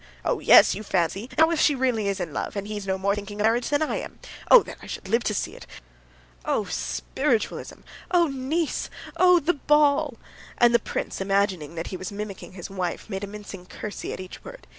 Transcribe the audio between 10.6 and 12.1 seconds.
the prince, imagining that he